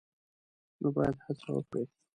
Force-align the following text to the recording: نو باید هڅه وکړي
نو 0.81 0.87
باید 0.95 1.15
هڅه 1.25 1.49
وکړي 1.53 1.85